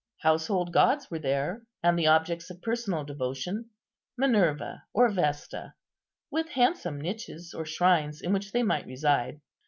[0.23, 3.69] Household gods were there, and the objects of personal devotion:
[4.17, 5.75] Minerva or Vesta,
[6.31, 9.41] with handsome niches or shrines in which they might reside.